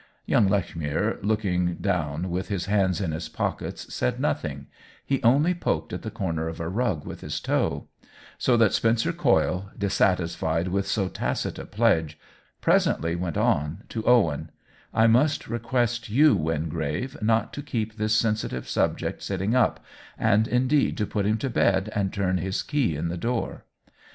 [0.25, 4.65] Young Lechmere, looking down with his hands in his pockets, said nothing—
[5.05, 7.87] he only poked at the corner of a rug with his toe;
[8.39, 12.17] so that Spencer Coyle, dissatisfied with so tacit a pledge,
[12.61, 14.49] presently went on, to Owen:
[14.91, 19.85] "I must request you, Wingrave, not to keep this sensitive subject sitting up—
[20.17, 23.65] and, indeed, to put him to bed and turn his key in the door."